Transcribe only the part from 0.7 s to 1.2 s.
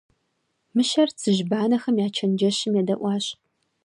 Мыщэр